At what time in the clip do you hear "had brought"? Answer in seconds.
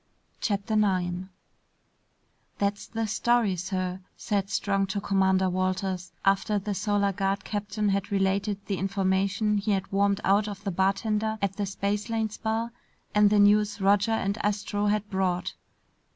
14.87-15.53